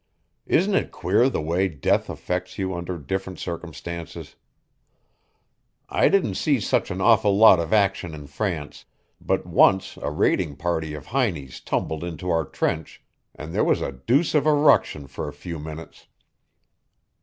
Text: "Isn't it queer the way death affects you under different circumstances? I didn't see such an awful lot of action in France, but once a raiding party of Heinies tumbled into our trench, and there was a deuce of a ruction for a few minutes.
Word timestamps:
"Isn't 0.47 0.73
it 0.73 0.89
queer 0.91 1.29
the 1.29 1.43
way 1.43 1.67
death 1.67 2.09
affects 2.09 2.57
you 2.57 2.73
under 2.73 2.97
different 2.97 3.37
circumstances? 3.37 4.35
I 5.89 6.07
didn't 6.09 6.37
see 6.41 6.59
such 6.59 6.89
an 6.89 7.01
awful 7.01 7.37
lot 7.37 7.59
of 7.59 7.71
action 7.71 8.15
in 8.15 8.25
France, 8.25 8.85
but 9.23 9.45
once 9.45 9.97
a 9.97 10.09
raiding 10.09 10.55
party 10.55 10.95
of 10.95 11.05
Heinies 11.05 11.59
tumbled 11.59 12.03
into 12.03 12.31
our 12.31 12.45
trench, 12.45 13.03
and 13.35 13.53
there 13.53 13.63
was 13.63 13.79
a 13.79 13.91
deuce 13.91 14.33
of 14.33 14.47
a 14.47 14.53
ruction 14.53 15.05
for 15.05 15.27
a 15.27 15.33
few 15.33 15.59
minutes. 15.59 16.07